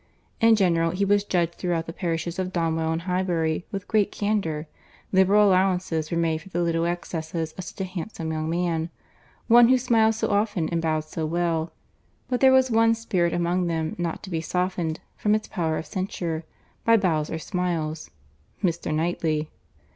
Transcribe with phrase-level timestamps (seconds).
[0.39, 4.65] In general he was judged, throughout the parishes of Donwell and Highbury, with great candour;
[5.11, 9.77] liberal allowances were made for the little excesses of such a handsome young man—one who
[9.77, 11.71] smiled so often and bowed so well;
[12.29, 15.85] but there was one spirit among them not to be softened, from its power of
[15.85, 16.45] censure,
[16.83, 18.91] by bows or smiles—Mr.
[18.91, 19.51] Knightley.